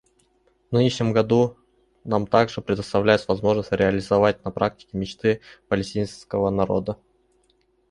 В 0.69 0.71
нынешнем 0.71 1.11
году 1.13 1.57
нам 2.05 2.25
также 2.25 2.61
предоставляется 2.61 3.27
возможность 3.29 3.71
реализовать 3.71 4.43
на 4.43 4.49
практике 4.49 4.97
мечты 4.97 5.41
палестинского 5.67 6.49
народа. 6.49 6.97